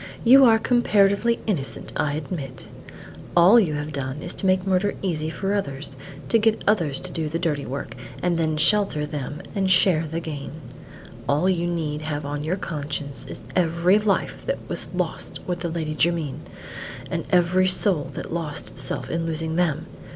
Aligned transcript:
you 0.23 0.43
are 0.45 0.57
comparatively 0.57 1.39
innocent, 1.45 1.93
I 1.95 2.13
admit. 2.13 2.65
All 3.37 3.59
you 3.59 3.75
have 3.75 3.91
done 3.93 4.23
is 4.23 4.33
to 4.33 4.47
make 4.47 4.65
murder 4.65 4.95
easy 5.03 5.29
for 5.29 5.53
others; 5.53 5.95
to 6.29 6.39
get 6.39 6.63
others 6.65 6.99
to 7.01 7.11
do 7.11 7.29
the 7.29 7.37
dirty 7.37 7.67
work, 7.67 7.95
and 8.19 8.35
then 8.35 8.57
shelter 8.57 9.05
them 9.05 9.43
and 9.53 9.69
share 9.69 10.07
the 10.07 10.19
gain; 10.19 10.53
all 11.29 11.47
you 11.47 11.67
need 11.67 12.01
have 12.01 12.25
on 12.25 12.43
your 12.43 12.57
conscience 12.57 13.27
is 13.27 13.43
every 13.55 13.99
life 13.99 14.43
that 14.47 14.57
was 14.67 14.89
lost 14.95 15.39
with 15.45 15.59
the 15.59 15.69
Lady 15.69 15.93
Jermyn, 15.93 16.39
and 17.11 17.25
every 17.29 17.67
soul 17.67 18.09
that 18.15 18.33
lost 18.33 18.71
itself 18.71 19.07
in 19.07 19.27
losing 19.27 19.55
them. 19.55 19.85